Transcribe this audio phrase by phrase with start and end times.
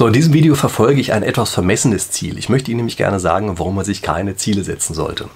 [0.00, 2.38] So, in diesem Video verfolge ich ein etwas vermessenes Ziel.
[2.38, 5.28] Ich möchte Ihnen nämlich gerne sagen, warum man sich keine Ziele setzen sollte.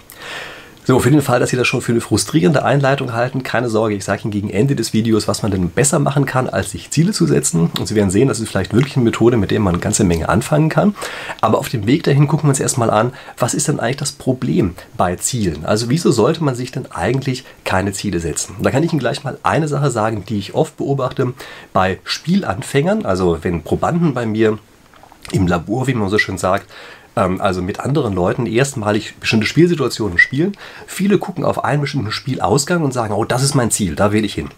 [0.87, 3.95] So, für den Fall, dass Sie das schon für eine frustrierende Einleitung halten, keine Sorge,
[3.95, 6.91] ich sage Ihnen gegen Ende des Videos, was man denn besser machen kann, als sich
[6.91, 7.71] Ziele zu setzen.
[7.79, 10.05] Und Sie werden sehen, das ist vielleicht wirklich eine Methode, mit der man eine ganze
[10.05, 10.95] Menge anfangen kann.
[11.41, 14.13] Aber auf dem Weg dahin gucken wir uns erstmal an, was ist denn eigentlich das
[14.13, 15.65] Problem bei Zielen?
[15.65, 18.57] Also wieso sollte man sich denn eigentlich keine Ziele setzen?
[18.61, 21.33] Da kann ich Ihnen gleich mal eine Sache sagen, die ich oft beobachte
[21.73, 24.59] bei Spielanfängern, also wenn Probanden bei mir
[25.33, 26.67] im Labor, wie man so schön sagt,
[27.17, 30.57] ähm, also mit anderen Leuten erstmalig bestimmte Spielsituationen spielen.
[30.87, 34.25] Viele gucken auf einen bestimmten Spielausgang und sagen, oh, das ist mein Ziel, da will
[34.25, 34.49] ich hin.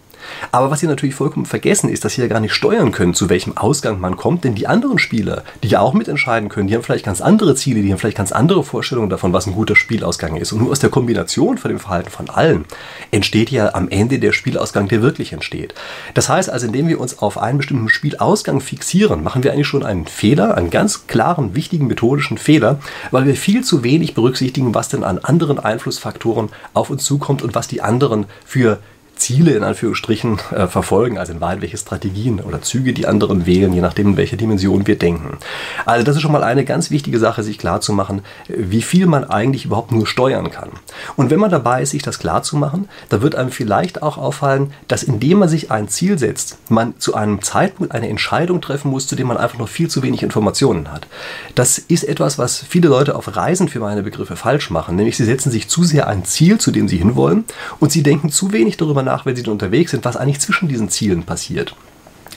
[0.51, 3.29] Aber was sie natürlich vollkommen vergessen, ist, dass sie ja gar nicht steuern können, zu
[3.29, 6.83] welchem Ausgang man kommt, denn die anderen Spieler, die ja auch mitentscheiden können, die haben
[6.83, 10.35] vielleicht ganz andere Ziele, die haben vielleicht ganz andere Vorstellungen davon, was ein guter Spielausgang
[10.35, 10.51] ist.
[10.51, 12.65] Und nur aus der Kombination von dem Verhalten von allen
[13.11, 15.73] entsteht ja am Ende der Spielausgang, der wirklich entsteht.
[16.13, 19.83] Das heißt also, indem wir uns auf einen bestimmten Spielausgang fixieren, machen wir eigentlich schon
[19.83, 22.79] einen Fehler, einen ganz klaren, wichtigen methodischen Fehler,
[23.11, 27.55] weil wir viel zu wenig berücksichtigen, was denn an anderen Einflussfaktoren auf uns zukommt und
[27.55, 28.79] was die anderen für
[29.17, 33.73] Ziele in Anführungsstrichen äh, verfolgen, also in Wahrheit welche Strategien oder Züge die anderen wählen,
[33.73, 35.37] je nachdem, in welche Dimension wir denken.
[35.85, 39.65] Also das ist schon mal eine ganz wichtige Sache, sich klarzumachen, wie viel man eigentlich
[39.65, 40.69] überhaupt nur steuern kann.
[41.15, 45.03] Und wenn man dabei ist, sich das klarzumachen, da wird einem vielleicht auch auffallen, dass
[45.03, 49.15] indem man sich ein Ziel setzt, man zu einem Zeitpunkt eine Entscheidung treffen muss, zu
[49.15, 51.07] dem man einfach noch viel zu wenig Informationen hat.
[51.55, 55.25] Das ist etwas, was viele Leute auf Reisen für meine Begriffe falsch machen, nämlich sie
[55.25, 57.45] setzen sich zu sehr ein Ziel, zu dem sie hinwollen,
[57.79, 60.89] und sie denken zu wenig darüber nach, wenn sie unterwegs sind, was eigentlich zwischen diesen
[60.89, 61.75] Zielen passiert.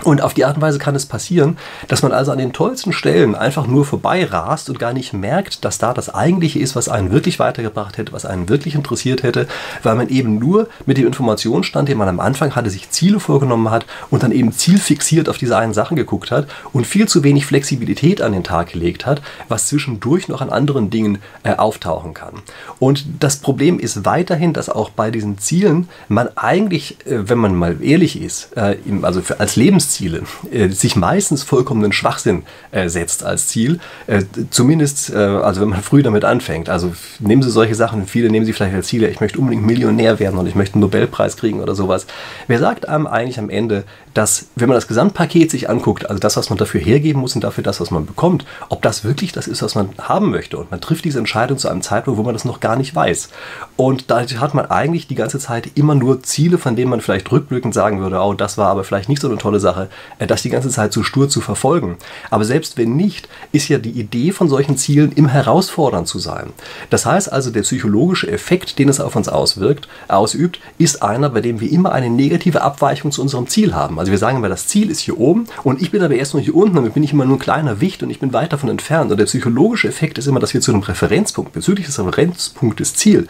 [0.05, 2.93] Und auf die Art und Weise kann es passieren, dass man also an den tollsten
[2.93, 6.89] Stellen einfach nur vorbei rast und gar nicht merkt, dass da das Eigentliche ist, was
[6.89, 9.47] einen wirklich weitergebracht hätte, was einen wirklich interessiert hätte,
[9.83, 13.71] weil man eben nur mit dem Informationsstand, den man am Anfang hatte, sich Ziele vorgenommen
[13.71, 17.47] hat und dann eben zielfixiert auf diese einen Sachen geguckt hat und viel zu wenig
[17.47, 22.35] Flexibilität an den Tag gelegt hat, was zwischendurch noch an anderen Dingen äh, auftauchen kann.
[22.79, 27.55] Und das Problem ist weiterhin, dass auch bei diesen Zielen man eigentlich, äh, wenn man
[27.55, 32.89] mal ehrlich ist, äh, also für, als Lebens Lebensziele äh, sich meistens vollkommenen Schwachsinn äh,
[32.89, 33.81] setzt als Ziel.
[34.07, 36.69] Äh, zumindest, äh, also wenn man früh damit anfängt.
[36.69, 40.19] Also nehmen Sie solche Sachen, viele nehmen Sie vielleicht als Ziele, ich möchte unbedingt Millionär
[40.19, 42.07] werden und ich möchte einen Nobelpreis kriegen oder sowas.
[42.47, 43.85] Wer sagt einem eigentlich am Ende,
[44.15, 47.45] dass wenn man das Gesamtpaket sich anguckt, also das, was man dafür hergeben muss und
[47.45, 50.59] dafür das, was man bekommt, ob das wirklich das ist, was man haben möchte.
[50.59, 53.29] Und man trifft diese Entscheidung zu einem Zeitpunkt, wo man das noch gar nicht weiß.
[53.77, 57.31] Und da hat man eigentlich die ganze Zeit immer nur Ziele, von denen man vielleicht
[57.31, 59.80] rückblickend sagen würde, oh, das war aber vielleicht nicht so eine tolle Sache,
[60.19, 61.97] äh, das die ganze Zeit so stur zu verfolgen.
[62.31, 66.53] Aber selbst wenn nicht, ist ja die Idee von solchen Zielen immer herausfordernd zu sein.
[66.91, 71.41] Das heißt also, der psychologische Effekt, den es auf uns auswirkt, ausübt, ist einer, bei
[71.41, 73.99] dem wir immer eine negative Abweichung zu unserem Ziel haben.
[73.99, 76.41] Also wir sagen immer, das Ziel ist hier oben und ich bin aber erst noch
[76.41, 78.69] hier unten, damit bin ich immer nur ein kleiner Wicht und ich bin weit davon
[78.69, 79.11] entfernt.
[79.11, 83.27] Und der psychologische Effekt ist immer, dass wir zu einem Referenzpunkt, bezüglich des Referenzpunktes Ziel,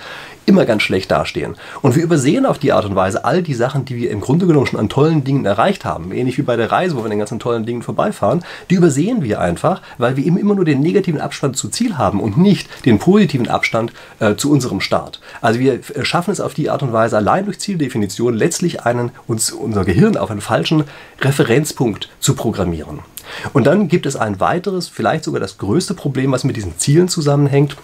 [0.47, 1.55] immer ganz schlecht dastehen.
[1.83, 4.47] Und wir übersehen auf die Art und Weise all die Sachen, die wir im Grunde
[4.47, 6.12] genommen schon an tollen Dingen erreicht haben.
[6.12, 8.45] Ähnlich wie bei der Reise, wo wir an den ganzen tollen Dingen vorbeifahren.
[8.71, 12.21] Die übersehen wir einfach, weil wir eben immer nur den negativen Abstand zu Ziel haben
[12.21, 15.21] und nicht den positiven Abstand äh, zu unserem Start.
[15.41, 19.11] Also wir äh, schaffen es auf die Art und Weise allein durch Zieldefinition letztlich einen,
[19.27, 20.84] uns, unser Gehirn auf einen falschen
[21.21, 23.01] Referenzpunkt zu programmieren.
[23.53, 27.09] Und dann gibt es ein weiteres, vielleicht sogar das größte Problem, was mit diesen Zielen
[27.09, 27.77] zusammenhängt.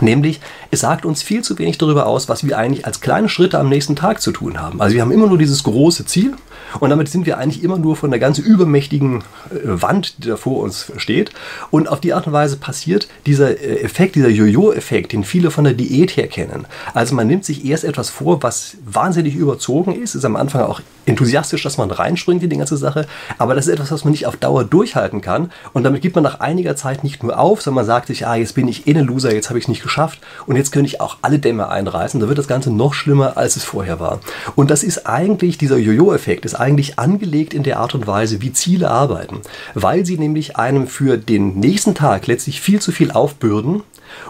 [0.00, 0.40] Nämlich,
[0.70, 3.68] es sagt uns viel zu wenig darüber aus, was wir eigentlich als kleine Schritte am
[3.68, 4.80] nächsten Tag zu tun haben.
[4.80, 6.34] Also wir haben immer nur dieses große Ziel
[6.80, 10.36] und damit sind wir eigentlich immer nur von der ganz übermächtigen äh, Wand, die da
[10.36, 11.30] vor uns steht.
[11.70, 15.64] Und auf die Art und Weise passiert dieser äh, Effekt, dieser Jojo-Effekt, den viele von
[15.64, 16.66] der Diät her kennen.
[16.94, 20.80] Also man nimmt sich erst etwas vor, was wahnsinnig überzogen ist, ist am Anfang auch
[21.06, 23.06] enthusiastisch, dass man reinspringt in die ganze Sache,
[23.38, 26.22] aber das ist etwas, was man nicht auf Dauer durchhalten kann und damit gibt man
[26.22, 28.94] nach einiger Zeit nicht nur auf, sondern man sagt sich, ah, jetzt bin ich eh
[28.94, 31.68] ein Loser, jetzt habe ich es nicht geschafft und jetzt könnte ich auch alle Dämme
[31.68, 34.20] einreißen, da wird das Ganze noch schlimmer, als es vorher war.
[34.54, 38.52] Und das ist eigentlich, dieser Jojo-Effekt ist eigentlich angelegt in der Art und Weise, wie
[38.52, 39.40] Ziele arbeiten,
[39.74, 43.82] weil sie nämlich einem für den nächsten Tag letztlich viel zu viel aufbürden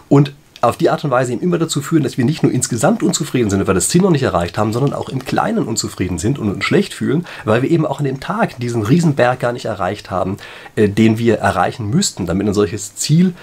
[0.08, 3.02] und auf die Art und Weise eben immer dazu führen, dass wir nicht nur insgesamt
[3.02, 6.18] unzufrieden sind, weil wir das Ziel noch nicht erreicht haben, sondern auch im Kleinen unzufrieden
[6.18, 9.52] sind und uns schlecht fühlen, weil wir eben auch an dem Tag diesen Riesenberg gar
[9.52, 10.36] nicht erreicht haben,
[10.76, 13.34] äh, den wir erreichen müssten, damit ein solches Ziel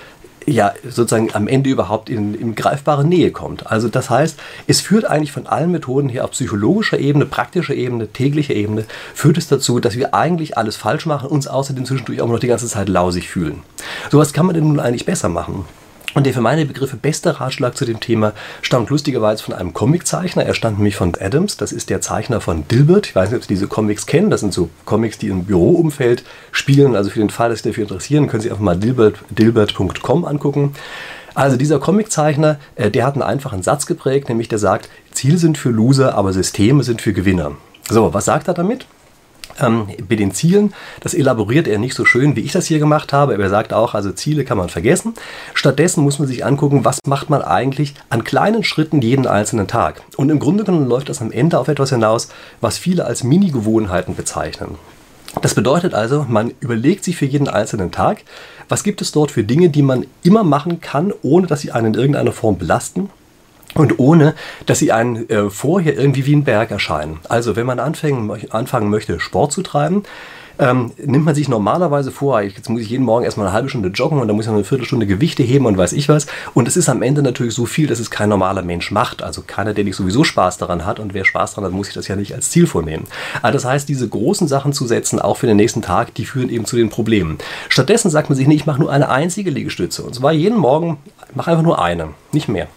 [0.45, 3.67] ja sozusagen am Ende überhaupt in, in greifbare Nähe kommt.
[3.67, 8.07] Also das heißt, es führt eigentlich von allen Methoden her auf psychologischer Ebene, praktischer Ebene,
[8.07, 12.27] täglicher Ebene, führt es dazu, dass wir eigentlich alles falsch machen, uns außerdem zwischendurch auch
[12.27, 13.63] noch die ganze Zeit lausig fühlen.
[14.11, 15.65] So was kann man denn nun eigentlich besser machen?
[16.15, 20.43] Und der für meine Begriffe beste Ratschlag zu dem Thema stammt lustigerweise von einem Comiczeichner.
[20.43, 23.07] Er stammt nämlich von Adams, das ist der Zeichner von Dilbert.
[23.07, 24.31] Ich weiß nicht, ob Sie diese Comics kennen.
[24.31, 26.95] Das sind so Comics, die im Büroumfeld spielen.
[26.95, 29.79] Also für den Fall, dass Sie dafür interessieren, können Sie einfach mal dilbert.com Dilbert
[30.27, 30.73] angucken.
[31.35, 35.57] Also dieser Comiczeichner, äh, der hat einen einfachen Satz geprägt, nämlich der sagt, Ziele sind
[35.57, 37.51] für Loser, aber Systeme sind für Gewinner.
[37.87, 38.87] So, was sagt er damit?
[39.61, 43.13] Ähm, bei den Zielen, das elaboriert er nicht so schön, wie ich das hier gemacht
[43.13, 43.39] habe.
[43.41, 45.13] Er sagt auch, also Ziele kann man vergessen.
[45.53, 50.01] Stattdessen muss man sich angucken, was macht man eigentlich an kleinen Schritten jeden einzelnen Tag.
[50.17, 52.29] Und im Grunde genommen läuft das am Ende auf etwas hinaus,
[52.61, 54.75] was viele als Mini-Gewohnheiten bezeichnen.
[55.41, 58.23] Das bedeutet also, man überlegt sich für jeden einzelnen Tag,
[58.67, 61.93] was gibt es dort für Dinge, die man immer machen kann, ohne dass sie einen
[61.93, 63.09] in irgendeiner Form belasten
[63.75, 64.35] und ohne,
[64.65, 67.19] dass sie einen äh, vorher irgendwie wie ein Berg erscheinen.
[67.29, 70.03] Also wenn man anfangen, anfangen möchte, Sport zu treiben,
[70.59, 73.89] ähm, nimmt man sich normalerweise vor, jetzt muss ich jeden Morgen erstmal eine halbe Stunde
[73.89, 76.27] joggen und dann muss ich noch eine Viertelstunde Gewichte heben und weiß ich was.
[76.53, 79.23] Und es ist am Ende natürlich so viel, dass es kein normaler Mensch macht.
[79.23, 80.99] Also keiner, der nicht sowieso Spaß daran hat.
[80.99, 83.05] Und wer Spaß daran hat, muss sich das ja nicht als Ziel vornehmen.
[83.41, 86.49] Also das heißt, diese großen Sachen zu setzen, auch für den nächsten Tag, die führen
[86.49, 87.37] eben zu den Problemen.
[87.69, 90.03] Stattdessen sagt man sich, nee, ich mache nur eine einzige Liegestütze.
[90.03, 90.97] Und zwar jeden Morgen,
[91.33, 92.67] mache einfach nur eine, nicht mehr.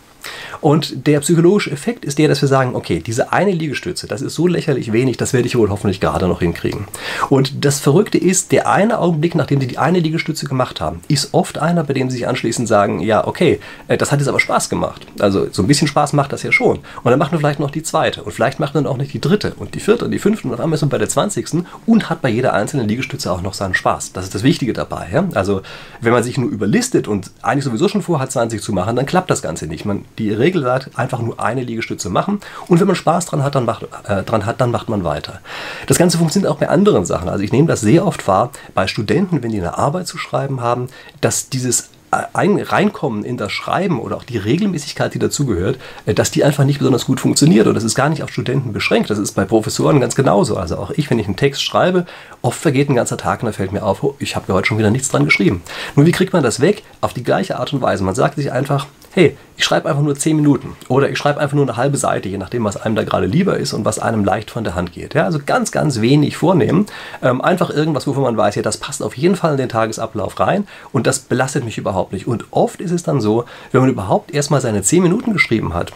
[0.61, 4.35] Und der psychologische Effekt ist der, dass wir sagen, okay, diese eine Liegestütze, das ist
[4.35, 6.87] so lächerlich wenig, das werde ich wohl hoffentlich gerade noch hinkriegen.
[7.31, 11.33] Und das Verrückte ist, der eine Augenblick, nachdem sie die eine Liegestütze gemacht haben, ist
[11.33, 14.41] oft einer, bei dem sie sich anschließend sagen, ja, okay, äh, das hat jetzt aber
[14.41, 15.07] Spaß gemacht.
[15.19, 16.79] Also so ein bisschen Spaß macht das ja schon.
[16.79, 19.21] Und dann macht man vielleicht noch die zweite und vielleicht macht man auch nicht die
[19.21, 21.67] dritte und die vierte und die fünfte und auf einmal ist man bei der zwanzigsten
[21.87, 24.13] und hat bei jeder einzelnen Liegestütze auch noch seinen Spaß.
[24.13, 25.09] Das ist das Wichtige dabei.
[25.13, 25.29] Ja?
[25.35, 25.63] Also
[26.01, 29.31] wenn man sich nur überlistet und eigentlich sowieso schon vorhat, 20 zu machen, dann klappt
[29.31, 29.85] das Ganze nicht.
[29.85, 32.41] Man, die Regel sagt, einfach nur eine Liegestütze machen.
[32.69, 35.41] Und wenn man Spaß dran hat, dann macht, äh, dran hat, dann macht man weiter.
[35.87, 37.29] Das Ganze funktioniert auch bei anderen Sachen.
[37.29, 40.61] Also ich nehme das sehr oft wahr bei Studenten, wenn die eine Arbeit zu schreiben
[40.61, 40.89] haben,
[41.21, 41.91] dass dieses
[42.35, 46.65] ein, reinkommen in das Schreiben oder auch die Regelmäßigkeit, die dazugehört, äh, dass die einfach
[46.65, 47.67] nicht besonders gut funktioniert.
[47.67, 49.09] Und das ist gar nicht auf Studenten beschränkt.
[49.09, 50.57] Das ist bei Professoren ganz genauso.
[50.57, 52.05] Also auch ich, wenn ich einen Text schreibe,
[52.43, 54.69] oft vergeht ein ganzer Tag und da fällt mir auf, oh, ich habe ja heute
[54.69, 55.63] schon wieder nichts dran geschrieben.
[55.97, 56.83] Nun, wie kriegt man das weg?
[57.01, 58.05] Auf die gleiche Art und Weise.
[58.05, 61.55] Man sagt sich einfach, hey, ich schreibe einfach nur 10 Minuten oder ich schreibe einfach
[61.55, 64.25] nur eine halbe Seite, je nachdem, was einem da gerade lieber ist und was einem
[64.25, 65.15] leicht von der Hand geht.
[65.15, 66.87] Ja, also ganz, ganz wenig vornehmen.
[67.23, 70.41] Ähm, einfach irgendwas, wovon man weiß, ja, das passt auf jeden Fall in den Tagesablauf
[70.41, 72.27] rein und das belastet mich überhaupt nicht.
[72.27, 75.93] Und oft ist es dann so, wenn man überhaupt erstmal seine 10 Minuten geschrieben hat,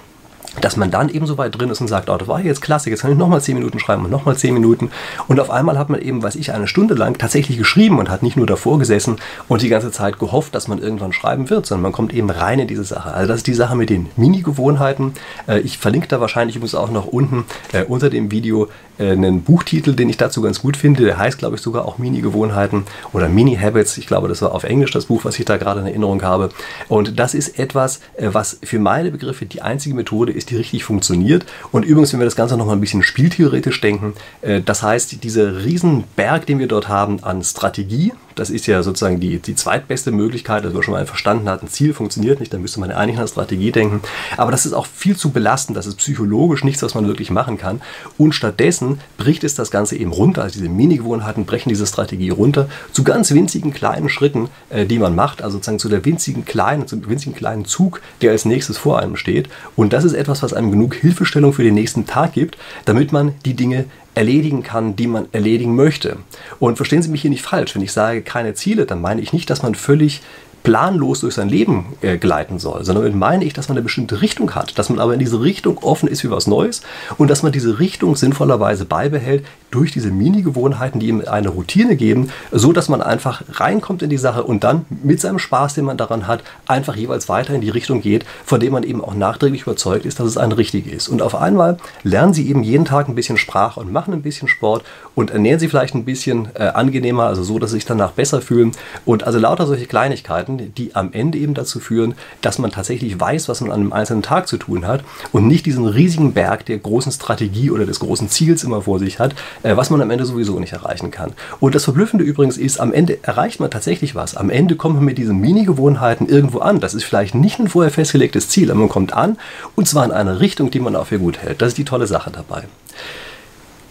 [0.60, 2.90] dass man dann eben so weit drin ist und sagt, oh, das war jetzt klasse,
[2.90, 4.90] jetzt kann ich nochmal 10 Minuten schreiben und nochmal 10 Minuten.
[5.28, 8.22] Und auf einmal hat man eben, weiß ich, eine Stunde lang tatsächlich geschrieben und hat
[8.22, 9.16] nicht nur davor gesessen
[9.48, 12.58] und die ganze Zeit gehofft, dass man irgendwann schreiben wird, sondern man kommt eben rein
[12.58, 13.12] in diese Sache.
[13.12, 15.14] Also das ist die Sache mit den Mini-Gewohnheiten.
[15.46, 19.94] Äh, ich verlinke da wahrscheinlich übrigens auch noch unten äh, unter dem Video einen Buchtitel,
[19.94, 21.04] den ich dazu ganz gut finde.
[21.04, 23.98] Der heißt, glaube ich, sogar auch Mini-Gewohnheiten oder Mini-Habits.
[23.98, 26.50] Ich glaube, das war auf Englisch das Buch, was ich da gerade in Erinnerung habe.
[26.88, 31.46] Und das ist etwas, was für meine Begriffe die einzige Methode ist, die richtig funktioniert.
[31.72, 35.22] Und übrigens, wenn wir das Ganze noch mal ein bisschen spieltheoretisch denken, äh, das heißt,
[35.24, 40.12] dieser Riesenberg, den wir dort haben an Strategie, das ist ja sozusagen die, die zweitbeste
[40.12, 43.18] Möglichkeit, dass man schon mal verstanden hat, ein Ziel funktioniert nicht, dann müsste man eigentlich
[43.18, 44.02] an Strategie denken.
[44.36, 47.56] Aber das ist auch viel zu belastend, das ist psychologisch nichts, was man wirklich machen
[47.56, 47.80] kann.
[48.18, 52.68] Und stattdessen bricht es das Ganze eben runter, also diese Mini-Gewohnheiten brechen diese Strategie runter
[52.92, 56.86] zu ganz winzigen kleinen Schritten, äh, die man macht, also sozusagen zu der winzigen kleinen,
[56.86, 59.48] zum winzigen kleinen Zug, der als nächstes vor einem steht.
[59.76, 63.34] Und das ist etwas, was einem genug Hilfestellung für den nächsten Tag gibt, damit man
[63.46, 66.16] die Dinge erledigen kann, die man erledigen möchte.
[66.58, 69.32] Und verstehen Sie mich hier nicht falsch, wenn ich sage keine Ziele, dann meine ich
[69.32, 70.22] nicht, dass man völlig
[70.66, 74.20] planlos durch sein Leben äh, gleiten soll, sondern damit meine ich, dass man eine bestimmte
[74.20, 76.82] Richtung hat, dass man aber in diese Richtung offen ist für was Neues
[77.18, 79.44] und dass man diese Richtung sinnvollerweise beibehält
[79.76, 84.16] durch diese Mini-Gewohnheiten, die ihm eine Routine geben, so dass man einfach reinkommt in die
[84.16, 87.68] Sache und dann mit seinem Spaß, den man daran hat, einfach jeweils weiter in die
[87.68, 91.08] Richtung geht, von dem man eben auch nachträglich überzeugt ist, dass es eine richtige ist.
[91.08, 94.48] Und auf einmal lernen Sie eben jeden Tag ein bisschen Sprache und machen ein bisschen
[94.48, 94.82] Sport
[95.14, 98.40] und ernähren Sie vielleicht ein bisschen äh, angenehmer, also so, dass Sie sich danach besser
[98.40, 98.72] fühlen
[99.04, 103.48] und also lauter solche Kleinigkeiten die am Ende eben dazu führen, dass man tatsächlich weiß,
[103.48, 106.78] was man an einem einzelnen Tag zu tun hat und nicht diesen riesigen Berg der
[106.78, 109.34] großen Strategie oder des großen Ziels immer vor sich hat,
[109.74, 111.32] was man am Ende sowieso nicht erreichen kann.
[111.60, 114.36] Und das Verblüffende übrigens ist, am Ende erreicht man tatsächlich was.
[114.36, 116.80] Am Ende kommt man mit diesen Mini-Gewohnheiten irgendwo an.
[116.80, 119.38] Das ist vielleicht nicht ein vorher festgelegtes Ziel, aber man kommt an
[119.74, 121.62] und zwar in eine Richtung, die man auch für gut hält.
[121.62, 122.64] Das ist die tolle Sache dabei.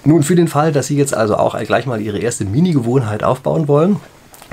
[0.08, 3.68] Nun, für den Fall, dass Sie jetzt also auch gleich mal Ihre erste Mini-Gewohnheit aufbauen
[3.68, 4.00] wollen,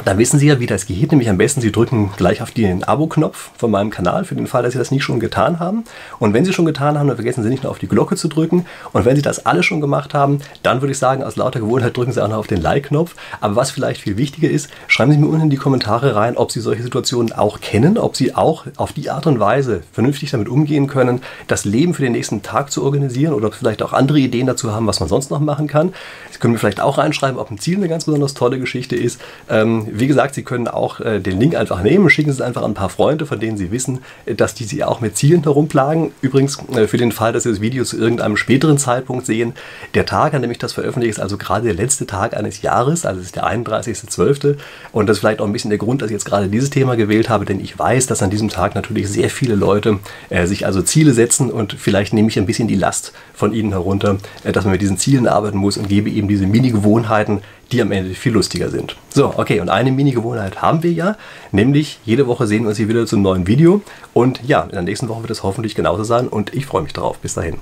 [0.05, 1.13] dann wissen Sie ja, wie das geht.
[1.13, 4.63] Nämlich am besten, Sie drücken gleich auf den Abo-Knopf von meinem Kanal, für den Fall,
[4.63, 5.85] dass Sie das nicht schon getan haben.
[6.19, 8.29] Und wenn Sie schon getan haben, dann vergessen Sie nicht nur auf die Glocke zu
[8.29, 8.67] drücken.
[8.93, 11.97] Und wenn Sie das alle schon gemacht haben, dann würde ich sagen, aus lauter Gewohnheit
[11.97, 13.15] drücken Sie auch noch auf den Like-Knopf.
[13.41, 16.51] Aber was vielleicht viel wichtiger ist, schreiben Sie mir unten in die Kommentare rein, ob
[16.51, 20.49] Sie solche Situationen auch kennen, ob Sie auch auf die Art und Weise vernünftig damit
[20.49, 23.93] umgehen können, das Leben für den nächsten Tag zu organisieren oder ob Sie vielleicht auch
[23.93, 25.93] andere Ideen dazu haben, was man sonst noch machen kann.
[26.31, 29.21] Sie können mir vielleicht auch reinschreiben, ob ein Ziel eine ganz besonders tolle Geschichte ist.
[29.49, 32.63] Ähm, wie gesagt, Sie können auch äh, den Link einfach nehmen, schicken Sie es einfach
[32.63, 35.43] an ein paar Freunde, von denen Sie wissen, äh, dass die Sie auch mit Zielen
[35.43, 36.13] herumplagen.
[36.21, 39.55] Übrigens, äh, für den Fall, dass Sie das Video zu irgendeinem späteren Zeitpunkt sehen,
[39.95, 43.07] der Tag, an dem ich das veröffentliche, ist also gerade der letzte Tag eines Jahres,
[43.07, 44.57] also es ist der 31.12.
[44.93, 46.97] Und das ist vielleicht auch ein bisschen der Grund, dass ich jetzt gerade dieses Thema
[46.97, 49.99] gewählt habe, denn ich weiß, dass an diesem Tag natürlich sehr viele Leute
[50.31, 53.71] äh, sich also Ziele setzen und vielleicht nehme ich ein bisschen die Last von Ihnen
[53.71, 57.41] herunter, äh, dass man mit diesen Zielen arbeiten muss und gebe eben diese Mini-Gewohnheiten,
[57.73, 58.97] die am Ende viel lustiger sind.
[59.09, 61.17] So, okay, und eine Mini-Gewohnheit haben wir ja,
[61.51, 63.83] nämlich jede Woche sehen wir uns hier wieder zum neuen Video.
[64.13, 66.93] Und ja, in der nächsten Woche wird es hoffentlich genauso sein und ich freue mich
[66.93, 67.19] drauf.
[67.19, 67.57] Bis dahin.